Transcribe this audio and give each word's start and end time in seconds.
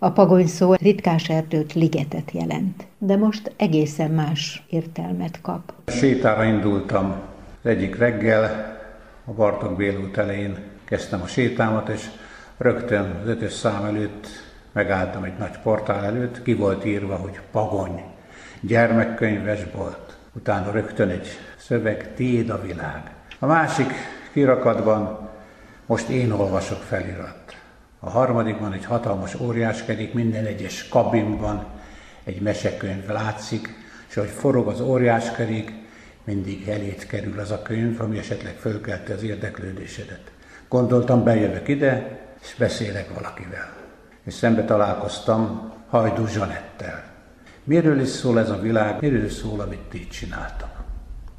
A 0.00 0.10
pagony 0.10 0.46
szó 0.46 0.74
ritkás 0.74 1.28
erdőt, 1.28 1.72
ligetet 1.72 2.30
jelent, 2.30 2.86
de 2.98 3.16
most 3.16 3.52
egészen 3.56 4.10
más 4.10 4.62
értelmet 4.70 5.40
kap. 5.40 5.72
Sétára 5.86 6.44
indultam 6.44 7.20
egyik 7.62 7.96
reggel, 7.96 8.76
a 9.24 9.32
Bartok 9.32 9.76
Bélút 9.76 10.16
elején 10.16 10.56
kezdtem 10.84 11.22
a 11.22 11.26
sétámat, 11.26 11.88
és 11.88 12.06
rögtön 12.56 13.20
az 13.22 13.28
ötös 13.28 13.52
szám 13.52 13.84
előtt 13.84 14.26
megálltam 14.72 15.24
egy 15.24 15.36
nagy 15.38 15.58
portál 15.62 16.04
előtt, 16.04 16.42
ki 16.42 16.54
volt 16.54 16.84
írva, 16.84 17.16
hogy 17.16 17.40
pagony, 17.50 18.02
gyermekkönyvesbolt. 18.60 20.18
Utána 20.32 20.70
rögtön 20.70 21.08
egy 21.08 21.28
szöveg, 21.56 22.14
tiéd 22.14 22.50
a 22.50 22.62
világ. 22.62 23.14
A 23.38 23.46
másik 23.46 23.92
kirakatban 24.32 25.28
most 25.86 26.08
én 26.08 26.30
olvasok 26.30 26.82
felirat. 26.82 27.57
A 28.00 28.10
harmadikban 28.10 28.72
egy 28.72 28.84
hatalmas 28.84 29.40
óriáskedik, 29.40 30.12
minden 30.12 30.44
egyes 30.44 30.88
kabinban 30.88 31.64
egy 32.24 32.40
mesekönyv 32.40 33.08
látszik, 33.08 33.74
és 34.08 34.16
ahogy 34.16 34.30
forog 34.30 34.68
az 34.68 34.80
óriáskerék, 34.80 35.72
mindig 36.24 36.68
elét 36.68 37.06
kerül 37.06 37.38
az 37.38 37.50
a 37.50 37.62
könyv, 37.62 38.00
ami 38.00 38.18
esetleg 38.18 38.54
fölkelte 38.54 39.14
az 39.14 39.22
érdeklődésedet. 39.22 40.20
Gondoltam, 40.68 41.24
bejövök 41.24 41.68
ide, 41.68 42.18
és 42.42 42.54
beszélek 42.58 43.14
valakivel. 43.14 43.72
És 44.24 44.34
szembe 44.34 44.64
találkoztam 44.64 45.72
Hajdú 45.88 46.26
Zsanettel. 46.26 47.04
Miről 47.64 48.00
is 48.00 48.08
szól 48.08 48.38
ez 48.38 48.50
a 48.50 48.60
világ, 48.60 49.00
miről 49.00 49.24
is 49.24 49.32
szól, 49.32 49.60
amit 49.60 49.88
ti 49.90 50.06
csináltam? 50.06 50.68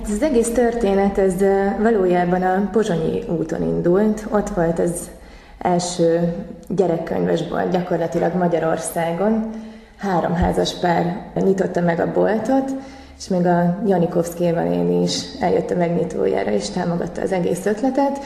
Ez 0.03 0.11
az 0.11 0.21
egész 0.21 0.51
történet, 0.51 1.17
ez 1.17 1.39
valójában 1.81 2.41
a 2.41 2.69
Pozsonyi 2.71 3.23
úton 3.27 3.61
indult. 3.61 4.25
Ott 4.29 4.49
volt 4.49 4.79
ez 4.79 5.09
első 5.59 6.33
gyerekkönyvesbolt 6.67 7.71
gyakorlatilag 7.71 8.35
Magyarországon. 8.35 9.49
Három 9.97 10.33
házas 10.33 10.73
pár 10.73 11.31
nyitotta 11.35 11.81
meg 11.81 11.99
a 11.99 12.11
boltot, 12.11 12.71
és 13.17 13.27
még 13.27 13.45
a 13.45 13.79
Janikovszki 13.85 14.43
én 14.43 15.01
is 15.01 15.21
eljött 15.39 15.71
a 15.71 15.75
megnyitójára, 15.75 16.51
és 16.51 16.69
támogatta 16.69 17.21
az 17.21 17.31
egész 17.31 17.65
ötletet. 17.65 18.19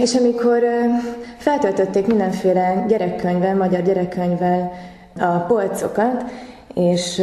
És 0.00 0.14
amikor 0.14 0.62
feltöltötték 1.36 2.06
mindenféle 2.06 2.84
gyerekkönyvvel, 2.88 3.56
magyar 3.56 3.82
gyerekkönyvvel 3.82 4.72
a 5.18 5.26
polcokat, 5.26 6.24
és 6.76 7.22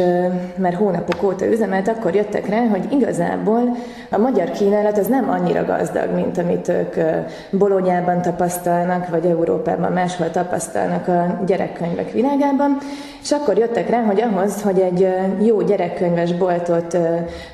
mert 0.56 0.76
hónapok 0.76 1.22
óta 1.22 1.46
üzemelt, 1.46 1.88
akkor 1.88 2.14
jöttek 2.14 2.48
rá, 2.48 2.66
hogy 2.66 2.92
igazából 2.92 3.76
a 4.10 4.18
magyar 4.18 4.50
kínálat 4.50 4.98
az 4.98 5.06
nem 5.06 5.30
annyira 5.30 5.64
gazdag, 5.64 6.14
mint 6.14 6.38
amit 6.38 6.68
ők 6.68 6.94
Bolonyában 7.50 8.22
tapasztalnak, 8.22 9.08
vagy 9.08 9.24
Európában 9.24 9.92
máshol 9.92 10.30
tapasztalnak 10.30 11.08
a 11.08 11.40
gyerekkönyvek 11.46 12.12
világában, 12.12 12.78
és 13.22 13.32
akkor 13.32 13.58
jöttek 13.58 13.90
rá, 13.90 14.02
hogy 14.02 14.20
ahhoz, 14.20 14.62
hogy 14.62 14.78
egy 14.78 15.08
jó 15.40 15.62
gyerekkönyves 15.62 16.32
boltot 16.32 16.98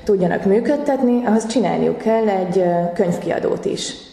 tudjanak 0.04 0.44
működtetni, 0.44 1.22
ahhoz 1.26 1.46
csinálniuk 1.46 1.98
kell 1.98 2.28
egy 2.28 2.64
könyvkiadót 2.94 3.64
is. 3.64 4.09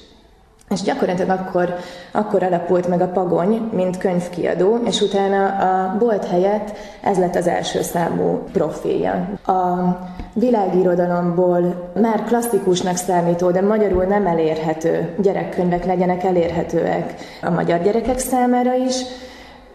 És 0.69 0.81
gyakorlatilag 0.81 1.39
akkor, 1.39 1.75
akkor 2.11 2.43
alapult 2.43 2.87
meg 2.87 3.01
a 3.01 3.07
Pagony, 3.07 3.69
mint 3.73 3.97
könyvkiadó, 3.97 4.77
és 4.85 5.01
utána 5.01 5.45
a 5.45 5.97
bolt 5.97 6.25
helyett 6.25 6.71
ez 7.01 7.17
lett 7.17 7.35
az 7.35 7.47
első 7.47 7.81
számú 7.81 8.43
profilja. 8.51 9.29
A 9.45 9.97
világirodalomból 10.33 11.91
már 12.01 12.23
klasszikusnak 12.23 12.95
számító, 12.95 13.51
de 13.51 13.61
magyarul 13.61 14.03
nem 14.03 14.27
elérhető 14.27 15.13
gyerekkönyvek 15.21 15.85
legyenek 15.85 16.23
elérhetőek 16.23 17.13
a 17.41 17.49
magyar 17.49 17.81
gyerekek 17.81 18.19
számára 18.19 18.73
is, 18.73 18.95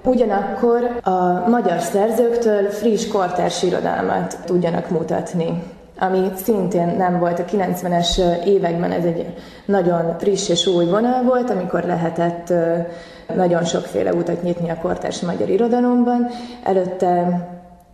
Ugyanakkor 0.04 1.00
a 1.02 1.48
magyar 1.48 1.80
szerzőktől 1.80 2.68
friss 2.70 3.06
kortárs 3.06 3.62
irodalmat 3.62 4.38
tudjanak 4.44 4.90
mutatni 4.90 5.62
ami 5.98 6.30
szintén 6.36 6.94
nem 6.96 7.18
volt 7.18 7.38
a 7.38 7.44
90-es 7.44 8.44
években, 8.44 8.90
ez 8.90 9.04
egy 9.04 9.34
nagyon 9.64 10.16
friss 10.18 10.48
és 10.48 10.66
új 10.66 10.84
vonal 10.84 11.22
volt, 11.22 11.50
amikor 11.50 11.84
lehetett 11.84 12.52
nagyon 13.34 13.64
sokféle 13.64 14.12
utat 14.12 14.42
nyitni 14.42 14.70
a 14.70 14.78
kortárs 14.82 15.20
magyar 15.20 15.48
irodalomban. 15.48 16.26
Előtte 16.64 17.40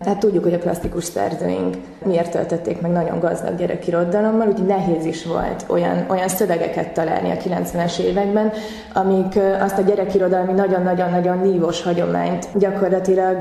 Hát 0.05 0.19
tudjuk, 0.19 0.43
hogy 0.45 0.55
a 0.55 0.59
klasszikus 0.59 1.05
szerzőink 1.05 1.77
miért 2.05 2.31
töltötték 2.31 2.81
meg 2.81 2.91
nagyon 2.91 3.21
gazdag 3.21 3.57
gyerekirodalommal, 3.57 4.49
úgyhogy 4.49 4.67
nehéz 4.67 5.05
is 5.05 5.25
volt 5.25 5.65
olyan, 5.69 6.05
olyan 6.09 6.29
szövegeket 6.29 6.93
találni 6.93 7.31
a 7.31 7.35
90-es 7.35 7.99
években, 7.99 8.53
amik 8.95 9.39
azt 9.61 9.79
a 9.79 9.83
gyerekirodalmi 9.83 10.53
nagyon-nagyon-nagyon 10.53 11.39
nívós 11.39 11.83
hagyományt 11.83 12.49
gyakorlatilag 12.55 13.37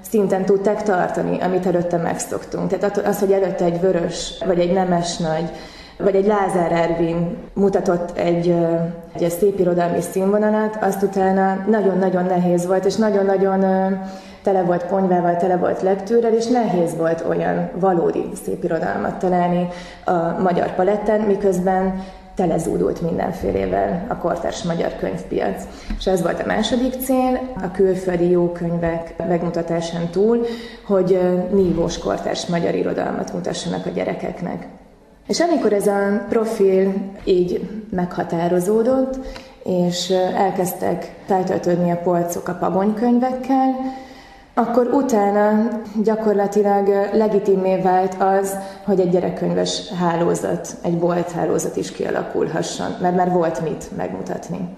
szinten 0.00 0.44
tudták 0.44 0.82
tartani, 0.82 1.38
amit 1.40 1.66
előtte 1.66 1.96
megszoktunk. 1.96 2.76
Tehát 2.76 2.98
az, 2.98 3.18
hogy 3.18 3.32
előtte 3.32 3.64
egy 3.64 3.80
vörös, 3.80 4.42
vagy 4.46 4.58
egy 4.58 4.72
nemes 4.72 5.16
nagy, 5.16 5.50
vagy 5.98 6.14
egy 6.14 6.26
Lázár 6.26 6.72
Ervin 6.72 7.36
mutatott 7.54 8.18
egy, 8.18 8.54
egy 9.18 9.30
szép 9.30 9.58
irodalmi 9.58 10.00
színvonalat, 10.00 10.78
azt 10.80 11.02
utána 11.02 11.64
nagyon-nagyon 11.68 12.24
nehéz 12.24 12.66
volt, 12.66 12.84
és 12.84 12.94
nagyon-nagyon 12.94 13.64
tele 14.46 14.62
volt 14.62 14.86
ponyvával, 14.86 15.36
tele 15.36 15.56
volt 15.56 15.82
lektőrrel, 15.82 16.34
és 16.34 16.46
nehéz 16.46 16.96
volt 16.96 17.24
olyan 17.28 17.70
valódi 17.74 18.28
szép 18.44 18.64
irodalmat 18.64 19.18
találni 19.18 19.68
a 20.04 20.40
magyar 20.42 20.74
paletten, 20.74 21.20
miközben 21.20 22.04
telezúdult 22.34 23.00
mindenfélevel 23.00 24.06
a 24.08 24.16
kortárs 24.16 24.62
magyar 24.62 24.96
könyvpiac. 24.96 25.64
És 25.98 26.06
ez 26.06 26.22
volt 26.22 26.40
a 26.40 26.46
második 26.46 26.92
cél, 26.92 27.40
a 27.62 27.70
külföldi 27.70 28.30
jó 28.30 28.52
könyvek 28.52 29.14
megmutatásán 29.28 30.08
túl, 30.10 30.46
hogy 30.86 31.20
nívós 31.52 31.98
kortárs 31.98 32.46
magyar 32.46 32.74
irodalmat 32.74 33.32
mutassanak 33.32 33.86
a 33.86 33.90
gyerekeknek. 33.90 34.66
És 35.26 35.40
amikor 35.40 35.72
ez 35.72 35.86
a 35.86 36.24
profil 36.28 36.94
így 37.24 37.68
meghatározódott, 37.90 39.18
és 39.64 40.10
elkezdtek 40.36 41.14
feltöltődni 41.26 41.90
a 41.90 41.96
polcok 41.96 42.48
a 42.48 42.54
pabonykönyvekkel, 42.54 43.74
akkor 44.58 44.86
utána 44.86 45.68
gyakorlatilag 46.02 46.88
legitimé 47.12 47.80
vált 47.80 48.22
az, 48.22 48.56
hogy 48.84 49.00
egy 49.00 49.10
gyerekkönyves 49.10 49.88
hálózat, 49.88 50.76
egy 50.82 50.98
bolt 50.98 51.30
hálózat 51.30 51.76
is 51.76 51.92
kialakulhasson, 51.92 52.96
mert 53.00 53.16
már 53.16 53.32
volt 53.32 53.60
mit 53.62 53.96
megmutatni. 53.96 54.68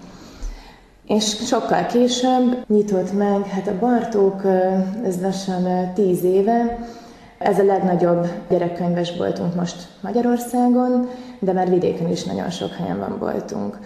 És 1.07 1.45
sokkal 1.45 1.85
később 1.85 2.63
nyitott 2.67 3.13
meg, 3.13 3.45
hát 3.45 3.67
a 3.67 3.79
Bartók, 3.79 4.41
ez 5.05 5.21
lassan 5.21 5.93
tíz 5.93 6.23
éve, 6.23 6.77
ez 7.37 7.59
a 7.59 7.63
legnagyobb 7.63 8.27
gyerekkönyves 8.49 9.17
boltunk 9.17 9.55
most 9.55 9.87
Magyarországon, 10.01 11.09
de 11.39 11.53
már 11.53 11.69
vidéken 11.69 12.09
is 12.09 12.23
nagyon 12.23 12.49
sok 12.49 12.71
helyen 12.71 12.99
van 12.99 13.15
boltunk. 13.19 13.77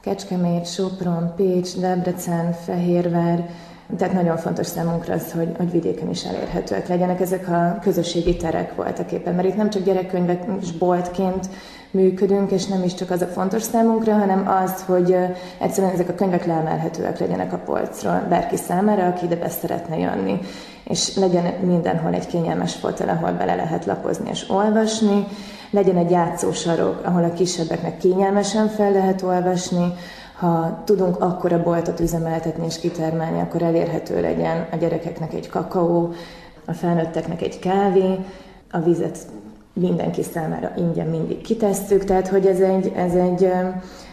Kecskemét, 0.00 0.66
Sopron, 0.66 1.32
Pécs, 1.36 1.76
Debrecen, 1.76 2.52
Fehérvár, 2.52 3.48
tehát 3.96 4.14
nagyon 4.14 4.36
fontos 4.36 4.66
számunkra 4.66 5.14
az, 5.14 5.32
hogy, 5.32 5.48
hogy 5.56 5.70
vidéken 5.70 6.10
is 6.10 6.24
elérhetőek 6.24 6.88
legyenek. 6.88 7.20
Ezek 7.20 7.48
a 7.48 7.78
közösségi 7.82 8.36
terek 8.36 8.74
voltak 8.74 9.12
éppen, 9.12 9.34
mert 9.34 9.48
itt 9.48 9.56
nem 9.56 9.70
csak 9.70 9.82
gyerekkönyvek 9.82 10.44
és 10.60 10.72
boltként 10.72 11.48
működünk, 11.90 12.50
és 12.50 12.66
nem 12.66 12.82
is 12.82 12.94
csak 12.94 13.10
az 13.10 13.22
a 13.22 13.26
fontos 13.26 13.62
számunkra, 13.62 14.12
hanem 14.12 14.48
az, 14.64 14.82
hogy 14.86 15.16
egyszerűen 15.58 15.92
ezek 15.92 16.08
a 16.08 16.14
könyvek 16.14 16.46
leemelhetőek 16.46 17.18
legyenek 17.18 17.52
a 17.52 17.56
polcról 17.56 18.26
bárki 18.28 18.56
számára, 18.56 19.06
aki 19.06 19.24
ide 19.24 19.36
be 19.36 19.48
szeretne 19.48 19.98
jönni. 19.98 20.38
És 20.84 21.16
legyen 21.16 21.54
mindenhol 21.60 22.14
egy 22.14 22.26
kényelmes 22.26 22.74
fotel, 22.74 23.08
ahol 23.08 23.32
bele 23.32 23.54
lehet 23.54 23.84
lapozni 23.84 24.30
és 24.30 24.50
olvasni, 24.50 25.26
legyen 25.70 25.96
egy 25.96 26.10
játszósarok, 26.10 27.00
ahol 27.04 27.24
a 27.24 27.32
kisebbeknek 27.32 27.98
kényelmesen 27.98 28.68
fel 28.68 28.92
lehet 28.92 29.22
olvasni, 29.22 29.92
ha 30.38 30.82
tudunk 30.84 31.20
akkor 31.20 31.52
a 31.52 31.62
boltot 31.62 32.00
üzemeltetni 32.00 32.66
és 32.66 32.78
kitermelni, 32.78 33.40
akkor 33.40 33.62
elérhető 33.62 34.20
legyen 34.20 34.68
a 34.72 34.76
gyerekeknek 34.76 35.32
egy 35.32 35.48
kakaó, 35.48 36.12
a 36.64 36.72
felnőtteknek 36.72 37.42
egy 37.42 37.58
kávé, 37.58 38.18
a 38.70 38.78
vizet 38.80 39.18
mindenki 39.72 40.22
számára 40.22 40.72
ingyen 40.76 41.06
mindig 41.06 41.40
kitesszük, 41.40 42.04
tehát 42.04 42.28
hogy 42.28 42.46
ez 42.46 42.60
egy, 42.60 42.92
ez 42.96 43.14
egy 43.14 43.50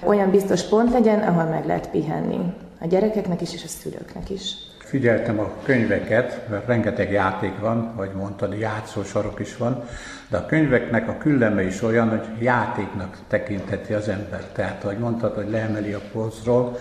olyan 0.03 0.29
biztos 0.29 0.63
pont 0.63 0.91
legyen, 0.91 1.19
ahol 1.19 1.43
meg 1.43 1.65
lehet 1.65 1.89
pihenni 1.89 2.53
a 2.81 2.87
gyerekeknek 2.87 3.41
is, 3.41 3.53
és 3.53 3.63
a 3.63 3.67
szülőknek 3.67 4.29
is. 4.29 4.53
Figyeltem 4.95 5.39
a 5.39 5.51
könyveket, 5.63 6.47
mert 6.49 6.67
rengeteg 6.67 7.11
játék 7.11 7.59
van, 7.59 7.93
vagy 7.95 8.11
mondtad, 8.11 8.59
játszósarok 8.59 9.39
is 9.39 9.57
van, 9.57 9.83
de 10.29 10.37
a 10.37 10.45
könyveknek 10.45 11.07
a 11.07 11.17
külleme 11.17 11.63
is 11.63 11.81
olyan, 11.81 12.09
hogy 12.09 12.43
játéknak 12.43 13.17
tekintheti 13.27 13.93
az 13.93 14.07
ember. 14.07 14.43
Tehát, 14.53 14.83
ahogy 14.83 14.97
mondtad, 14.97 15.35
hogy 15.35 15.49
leemeli 15.49 15.93
a 15.93 16.01
polcról, 16.11 16.77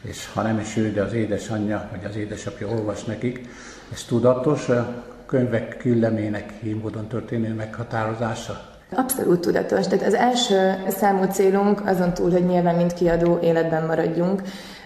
és 0.00 0.28
ha 0.34 0.42
nem 0.42 0.58
is 0.58 0.76
ő, 0.76 0.92
de 0.92 1.02
az 1.02 1.12
édesanyja, 1.12 1.88
vagy 1.90 2.04
az 2.04 2.16
édesapja 2.16 2.68
olvas 2.68 3.04
nekik, 3.04 3.48
ez 3.92 4.02
tudatos, 4.02 4.68
a 4.68 5.02
könyvek 5.26 5.76
küllemének 5.76 6.52
így 6.62 6.82
történő 7.08 7.54
meghatározása? 7.54 8.60
Abszolút 8.90 9.40
tudatos. 9.40 9.86
Tehát 9.86 10.06
az 10.06 10.14
első 10.14 10.74
számú 10.88 11.24
célunk 11.24 11.86
azon 11.86 12.14
túl, 12.14 12.30
hogy 12.30 12.46
nyilván 12.46 12.74
mint 12.74 12.94
kiadó 12.94 13.38
életben 13.42 13.86
maradjunk, 13.86 14.42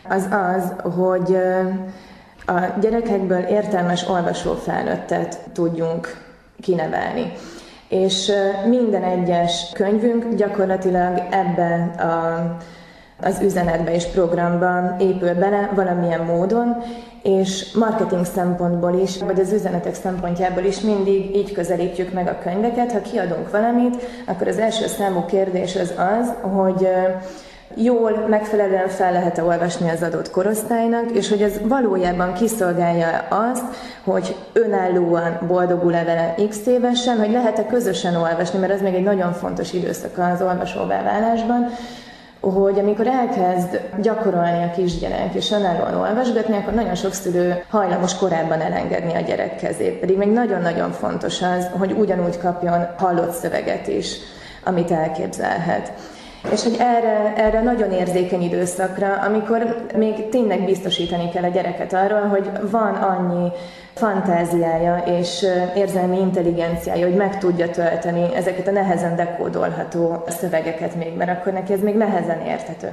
az 0.08 0.28
az, 0.30 0.92
hogy 0.92 1.36
a 2.50 2.78
gyerekekből 2.80 3.42
értelmes 3.42 4.08
olvasó 4.08 4.54
felnőttet 4.54 5.38
tudjunk 5.52 6.16
kinevelni. 6.60 7.32
És 7.88 8.32
minden 8.68 9.02
egyes 9.02 9.70
könyvünk 9.74 10.34
gyakorlatilag 10.34 11.22
ebbe 11.30 11.90
a, 11.98 12.56
az 13.26 13.40
üzenetbe 13.42 13.94
és 13.94 14.04
programba 14.04 14.96
épül 14.98 15.34
bele 15.34 15.70
valamilyen 15.74 16.20
módon, 16.20 16.76
és 17.22 17.72
marketing 17.72 18.24
szempontból 18.24 18.94
is, 18.94 19.18
vagy 19.18 19.40
az 19.40 19.52
üzenetek 19.52 19.94
szempontjából 19.94 20.62
is 20.62 20.80
mindig 20.80 21.36
így 21.36 21.52
közelítjük 21.52 22.12
meg 22.12 22.28
a 22.28 22.38
könyveket. 22.42 22.92
Ha 22.92 23.00
kiadunk 23.00 23.50
valamit, 23.50 23.96
akkor 24.26 24.48
az 24.48 24.58
első 24.58 24.86
számú 24.86 25.24
kérdés 25.24 25.76
az 25.76 25.94
az, 25.96 26.32
hogy 26.40 26.88
jól, 27.74 28.26
megfelelően 28.28 28.88
fel 28.88 29.12
lehet-e 29.12 29.44
olvasni 29.44 29.90
az 29.90 30.02
adott 30.02 30.30
korosztálynak, 30.30 31.10
és 31.10 31.28
hogy 31.28 31.42
ez 31.42 31.52
valójában 31.62 32.32
kiszolgálja 32.32 33.26
azt, 33.28 33.64
hogy 34.04 34.36
önállóan 34.52 35.38
boldogul-e 35.46 36.04
vele 36.04 36.34
x 36.48 36.66
évesen, 36.66 37.18
hogy 37.18 37.30
lehet-e 37.30 37.66
közösen 37.66 38.16
olvasni, 38.16 38.58
mert 38.58 38.72
ez 38.72 38.80
még 38.80 38.94
egy 38.94 39.02
nagyon 39.02 39.32
fontos 39.32 39.72
időszak 39.72 40.18
az 40.18 40.42
olvasóvá 40.42 41.02
válásban, 41.02 41.68
hogy 42.40 42.78
amikor 42.78 43.06
elkezd 43.06 43.80
gyakorolni 44.02 44.62
a 44.62 44.70
kisgyerek 44.70 45.34
és 45.34 45.50
önállóan 45.50 45.94
olvasgatni, 45.94 46.56
akkor 46.56 46.72
nagyon 46.72 46.94
sok 46.94 47.12
szülő 47.12 47.64
hajlamos 47.68 48.16
korábban 48.16 48.60
elengedni 48.60 49.14
a 49.14 49.20
gyerek 49.20 49.56
kezét. 49.56 49.98
Pedig 49.98 50.16
még 50.16 50.28
nagyon-nagyon 50.28 50.90
fontos 50.90 51.42
az, 51.42 51.66
hogy 51.78 51.92
ugyanúgy 51.92 52.38
kapjon 52.38 52.86
hallott 52.98 53.32
szöveget 53.32 53.88
is, 53.88 54.16
amit 54.64 54.90
elképzelhet. 54.90 55.92
És 56.52 56.62
hogy 56.62 56.76
erre, 56.78 57.32
erre 57.36 57.62
nagyon 57.62 57.92
érzékeny 57.92 58.42
időszakra, 58.42 59.14
amikor 59.14 59.86
még 59.96 60.28
tényleg 60.28 60.64
biztosítani 60.64 61.28
kell 61.28 61.42
a 61.42 61.48
gyereket 61.48 61.92
arról, 61.92 62.20
hogy 62.20 62.50
van 62.70 62.94
annyi 62.94 63.48
fantáziája 63.94 65.02
és 65.06 65.46
érzelmi 65.76 66.18
intelligenciája, 66.18 67.06
hogy 67.06 67.16
meg 67.16 67.38
tudja 67.38 67.70
tölteni 67.70 68.34
ezeket 68.34 68.68
a 68.68 68.70
nehezen 68.70 69.16
dekódolható 69.16 70.24
szövegeket 70.26 70.94
még, 70.94 71.16
mert 71.16 71.38
akkor 71.38 71.52
neki 71.52 71.72
ez 71.72 71.80
még 71.80 71.94
nehezen 71.94 72.40
érthető 72.40 72.92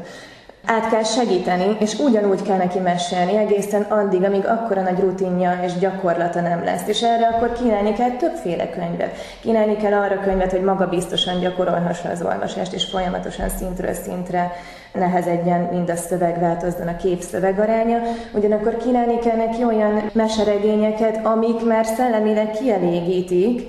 át 0.68 0.90
kell 0.90 1.04
segíteni, 1.04 1.78
és 1.80 2.00
ugyanúgy 2.00 2.42
kell 2.42 2.58
neki 2.58 2.80
mesélni 2.80 3.38
egészen 3.38 3.82
addig, 3.82 4.24
amíg 4.24 4.46
akkora 4.46 4.82
nagy 4.82 5.00
rutinja 5.00 5.60
és 5.66 5.78
gyakorlata 5.80 6.42
nem 6.42 6.64
lesz. 6.64 6.88
És 6.88 7.02
erre 7.02 7.28
akkor 7.28 7.52
kínálni 7.52 7.94
kell 7.94 8.10
többféle 8.10 8.70
könyvet. 8.70 9.16
Kínálni 9.42 9.76
kell 9.76 9.94
arra 9.94 10.20
könyvet, 10.20 10.52
hogy 10.52 10.62
maga 10.62 10.88
biztosan 10.88 11.40
gyakorolhassa 11.40 12.10
az 12.10 12.22
olvasást, 12.22 12.74
és 12.74 12.86
folyamatosan 12.86 13.50
szintről 13.50 13.94
szintre 13.94 14.52
nehezedjen, 14.94 15.68
mind 15.72 15.90
a 15.90 15.96
szöveg 15.96 16.40
változzon, 16.40 16.88
a 16.88 16.96
kép 16.96 17.22
szövegaránya. 17.22 17.98
Ugyanakkor 18.34 18.78
kínálni 18.78 19.20
kell 19.20 19.36
neki 19.36 19.64
olyan 19.64 20.10
meseregényeket, 20.14 21.26
amik 21.26 21.66
már 21.66 21.86
szellemileg 21.86 22.52
kielégítik, 22.52 23.62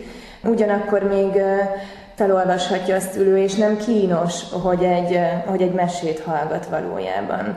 ugyanakkor 0.45 1.03
még 1.03 1.43
felolvashatja 2.19 2.97
a 2.97 3.01
szülő, 3.01 3.39
és 3.39 3.55
nem 3.55 3.77
kínos, 3.77 4.43
hogy 4.63 4.85
egy, 4.85 5.21
hogy 5.47 5.63
egy 5.63 5.73
mesét 5.73 6.21
hallgat 6.21 6.67
valójában. 6.67 7.55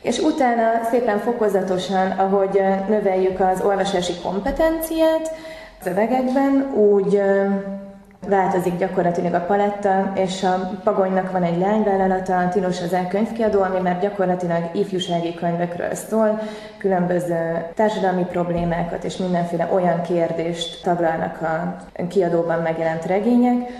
És 0.00 0.18
utána 0.18 0.62
szépen 0.90 1.18
fokozatosan, 1.18 2.10
ahogy 2.10 2.62
növeljük 2.88 3.40
az 3.40 3.60
olvasási 3.60 4.12
kompetenciát 4.22 5.30
szövegekben, 5.82 6.72
úgy 6.74 7.22
változik 8.28 8.76
gyakorlatilag 8.76 9.34
a 9.34 9.40
paletta, 9.40 10.12
és 10.14 10.42
a 10.42 10.70
Pagonynak 10.84 11.32
van 11.32 11.42
egy 11.42 11.58
lányvállalata, 11.58 12.38
a 12.38 12.48
Tilos 12.48 12.80
az 12.80 12.92
elkönyvkiadó, 12.92 13.62
ami 13.62 13.80
már 13.80 14.00
gyakorlatilag 14.00 14.70
ifjúsági 14.72 15.34
könyvekről 15.34 15.94
szól, 15.94 16.40
különböző 16.78 17.66
társadalmi 17.74 18.24
problémákat 18.24 19.04
és 19.04 19.16
mindenféle 19.16 19.68
olyan 19.72 20.02
kérdést 20.02 20.82
taglalnak 20.82 21.40
a 21.42 22.06
kiadóban 22.08 22.58
megjelent 22.58 23.06
regények, 23.06 23.70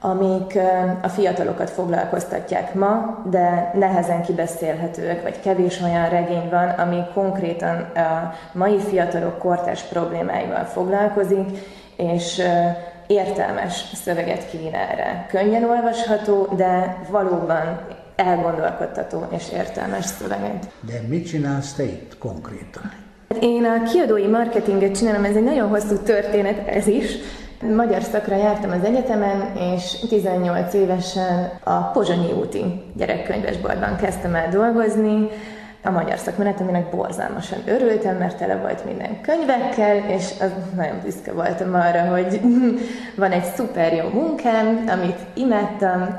amik 0.00 0.58
a 1.02 1.08
fiatalokat 1.08 1.70
foglalkoztatják 1.70 2.74
ma, 2.74 3.22
de 3.30 3.70
nehezen 3.74 4.22
kibeszélhetőek, 4.22 5.22
vagy 5.22 5.40
kevés 5.40 5.80
olyan 5.80 6.08
regény 6.08 6.48
van, 6.50 6.68
ami 6.68 7.02
konkrétan 7.14 7.76
a 7.94 8.34
mai 8.52 8.78
fiatalok 8.78 9.38
kortárs 9.38 9.82
problémáival 9.82 10.64
foglalkozik, 10.64 11.48
és 11.96 12.42
értelmes 13.06 13.84
szöveget 13.94 14.50
kínál 14.50 14.88
erre. 14.90 15.26
Könnyen 15.28 15.64
olvasható, 15.64 16.48
de 16.56 16.98
valóban 17.10 17.80
elgondolkodtató 18.16 19.26
és 19.30 19.52
értelmes 19.52 20.04
szöveget. 20.04 20.70
De 20.80 21.00
mit 21.08 21.26
csinálsz 21.26 21.72
te 21.72 21.82
itt 21.82 22.18
konkrétan? 22.18 22.92
Én 23.40 23.64
a 23.64 23.82
kiadói 23.82 24.26
marketinget 24.26 24.96
csinálom, 24.96 25.24
ez 25.24 25.36
egy 25.36 25.44
nagyon 25.44 25.68
hosszú 25.68 25.96
történet 25.96 26.68
ez 26.68 26.86
is, 26.86 27.16
Magyar 27.62 28.02
szakra 28.02 28.36
jártam 28.36 28.70
az 28.70 28.84
egyetemen, 28.84 29.56
és 29.56 29.98
18 30.08 30.74
évesen 30.74 31.50
a 31.64 31.80
Pozsonyi 31.80 32.32
úti 32.32 32.64
gyerekkönyvesboltban 32.94 33.96
kezdtem 33.96 34.34
el 34.34 34.48
dolgozni, 34.48 35.28
a 35.82 35.90
magyar 35.90 36.18
szakmenet, 36.18 36.60
aminek 36.60 36.90
borzalmasan 36.90 37.58
örültem, 37.66 38.16
mert 38.16 38.38
tele 38.38 38.56
volt 38.56 38.84
minden 38.84 39.20
könyvekkel, 39.20 39.96
és 39.96 40.30
az 40.40 40.50
nagyon 40.76 41.00
büszke 41.04 41.32
voltam 41.32 41.74
arra, 41.74 42.00
hogy 42.00 42.40
van 43.16 43.30
egy 43.32 43.44
szuper 43.44 43.92
jó 43.92 44.08
munkám, 44.08 44.84
amit 44.88 45.18
imádtam, 45.34 46.18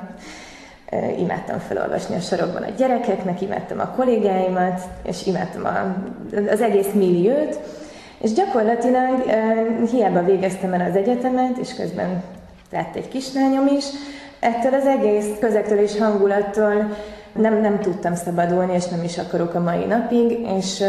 imádtam 1.18 1.60
felolvasni 1.60 2.16
a 2.16 2.20
sorokban 2.20 2.64
a 2.64 2.72
gyerekeknek, 2.78 3.42
imádtam 3.42 3.80
a 3.80 3.92
kollégáimat, 3.96 4.82
és 5.04 5.26
imádtam 5.26 5.66
a, 5.66 5.96
az 6.52 6.62
egész 6.62 6.92
milliót, 6.94 7.60
és 8.22 8.34
gyakorlatilag 8.34 9.24
hiába 9.92 10.24
végeztem 10.24 10.74
el 10.74 10.90
az 10.90 10.96
egyetemet, 10.96 11.58
és 11.58 11.74
közben 11.74 12.24
lett 12.72 12.96
egy 12.96 13.08
kislányom 13.08 13.68
is, 13.68 13.86
ettől 14.40 14.74
az 14.74 14.86
egész 14.86 15.28
közektől 15.40 15.80
és 15.80 15.98
hangulattól 15.98 16.98
nem, 17.34 17.62
nem 17.62 17.80
tudtam 17.80 18.16
szabadulni, 18.16 18.74
és 18.74 18.88
nem 18.88 19.04
is 19.04 19.18
akarok 19.18 19.54
a 19.54 19.60
mai 19.60 19.86
napig, 19.86 20.40
és 20.58 20.84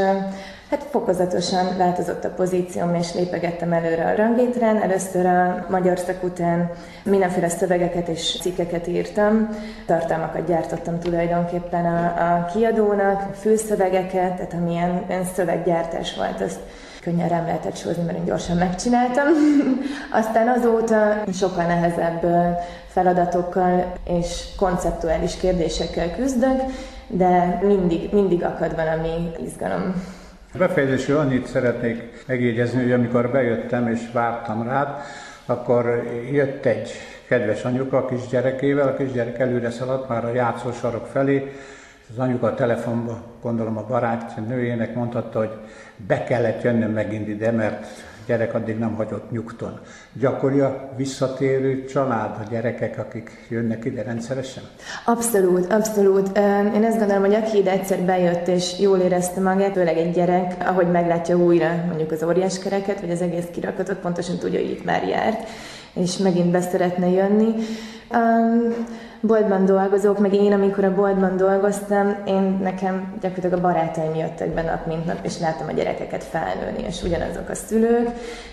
hát 0.70 0.86
fokozatosan 0.90 1.76
változott 1.76 2.24
a 2.24 2.30
pozícióm, 2.30 2.94
és 2.94 3.14
lépegettem 3.14 3.72
előre 3.72 4.04
a 4.06 4.16
ranglétrán. 4.16 4.82
Először 4.82 5.26
a 5.26 5.66
magyar 5.70 5.98
szak 5.98 6.22
után 6.22 6.70
mindenféle 7.02 7.48
szövegeket 7.48 8.08
és 8.08 8.38
cikkeket 8.40 8.86
írtam, 8.86 9.48
tartalmakat 9.86 10.46
gyártottam 10.46 10.98
tulajdonképpen 10.98 11.84
a, 11.86 12.04
a 12.06 12.50
kiadónak, 12.52 13.34
fülszövegeket, 13.34 14.34
tehát 14.34 14.54
amilyen 14.54 15.04
szöveggyártás 15.34 16.16
volt, 16.16 16.40
azt 16.40 16.60
könnyen 17.00 17.29
rám 17.29 17.44
lehetett 17.44 17.76
sózni, 17.76 18.02
mert 18.02 18.19
én 18.19 18.25
gyorsan 18.25 18.56
megcsináltam. 18.56 19.26
Aztán 20.21 20.49
azóta 20.49 21.23
sokkal 21.33 21.64
nehezebb 21.64 22.26
feladatokkal 22.88 23.92
és 24.04 24.45
konceptuális 24.57 25.37
kérdésekkel 25.37 26.14
küzdök, 26.14 26.61
de 27.07 27.61
mindig, 27.62 28.12
mindig 28.12 28.45
akad 28.45 28.75
valami 28.76 29.30
izgalom. 29.45 29.95
Befejezésül 30.59 31.16
annyit 31.19 31.47
szeretnék 31.47 32.25
megjegyezni, 32.26 32.83
hogy 32.83 32.92
amikor 32.92 33.30
bejöttem 33.30 33.88
és 33.88 34.00
vártam 34.12 34.62
rád, 34.62 34.88
akkor 35.47 36.04
jött 36.33 36.64
egy 36.64 36.90
kedves 37.28 37.64
anyuka 37.64 37.97
a 37.97 38.07
kisgyerekével, 38.07 38.88
a 38.88 38.95
kisgyerek 38.95 39.38
előre 39.38 39.71
szaladt 39.71 40.09
már 40.09 40.25
a 40.25 40.35
játszósarok 40.35 41.07
felé, 41.07 41.52
az 42.11 42.19
anyuka 42.19 42.47
a 42.47 42.55
telefonba, 42.55 43.23
gondolom 43.43 43.76
a 43.76 43.85
barát 43.88 44.47
nőjének 44.49 44.95
mondhatta, 44.95 45.38
hogy 45.38 45.50
be 46.07 46.25
kellett 46.25 46.62
jönnöm 46.62 46.93
megint 46.93 47.29
ide, 47.29 47.50
mert 47.50 47.87
gyerek 48.26 48.55
addig 48.55 48.79
nem 48.79 48.95
hagyott 48.95 49.31
nyugton. 49.31 49.81
Gyakori 50.12 50.61
a 50.61 50.93
visszatérő 50.97 51.85
család, 51.85 52.37
a 52.40 52.50
gyerekek, 52.50 52.99
akik 52.99 53.47
jönnek 53.49 53.85
ide 53.85 54.02
rendszeresen? 54.02 54.62
Abszolút, 55.05 55.73
abszolút. 55.73 56.38
Én 56.75 56.85
azt 56.85 56.99
gondolom, 56.99 57.23
hogy 57.23 57.35
aki 57.35 57.59
ide 57.59 57.71
egyszer 57.71 57.99
bejött 57.99 58.49
és 58.49 58.79
jól 58.79 58.99
érezte 58.99 59.40
magát, 59.40 59.73
főleg 59.73 59.97
egy 59.97 60.12
gyerek, 60.12 60.55
ahogy 60.59 60.90
meglátja 60.90 61.37
újra 61.37 61.85
mondjuk 61.87 62.11
az 62.11 62.23
óriás 62.23 62.59
kereket, 62.59 63.00
vagy 63.00 63.11
az 63.11 63.23
egész 63.23 63.47
kirakatot, 63.52 63.99
pontosan 63.99 64.38
tudja, 64.38 64.61
hogy 64.61 64.71
itt 64.71 64.85
már 64.85 65.09
járt, 65.09 65.49
és 65.95 66.17
megint 66.17 66.50
be 66.50 66.61
szeretne 66.61 67.09
jönni. 67.09 67.55
Um, 68.12 68.75
boltban 69.20 69.64
dolgozók, 69.64 70.18
meg 70.18 70.34
én, 70.34 70.52
amikor 70.52 70.84
a 70.84 70.94
boltban 70.94 71.36
dolgoztam, 71.36 72.16
én 72.26 72.58
nekem 72.62 73.14
gyakorlatilag 73.20 73.58
a 73.58 73.60
barátaim 73.60 74.14
jöttek 74.14 74.54
be 74.54 74.62
nap 74.62 74.86
mint 74.86 75.06
nap, 75.06 75.18
és 75.22 75.38
láttam 75.38 75.68
a 75.68 75.72
gyerekeket 75.72 76.24
felnőni, 76.24 76.82
és 76.86 77.02
ugyanazok 77.02 77.48
a 77.48 77.54
szülők, 77.54 78.08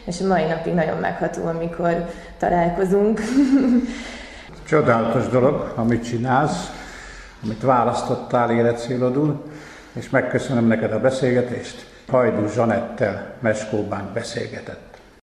és 0.06 0.22
a 0.22 0.28
mai 0.28 0.44
napig 0.44 0.74
nagyon 0.74 0.98
megható, 0.98 1.46
amikor 1.46 2.06
találkozunk. 2.38 3.22
Csodálatos 4.68 5.28
dolog, 5.28 5.74
amit 5.76 6.04
csinálsz, 6.04 6.72
amit 7.44 7.62
választottál 7.62 8.52
életcélodul, 8.52 9.44
és 9.94 10.10
megköszönöm 10.10 10.66
neked 10.66 10.92
a 10.92 11.00
beszélgetést. 11.00 11.86
Hajdú 12.08 12.48
Zsanettel 12.48 13.34
Meskóban 13.40 14.10
beszélgetett. 14.14 14.87